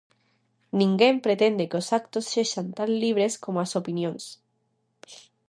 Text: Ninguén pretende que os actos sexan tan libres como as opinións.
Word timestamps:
Ninguén 0.79 1.15
pretende 1.25 1.67
que 1.69 1.79
os 1.81 1.87
actos 1.99 2.25
sexan 2.33 2.67
tan 2.77 2.89
libres 3.03 3.33
como 3.43 3.57
as 3.65 3.71
opinións. 3.81 4.23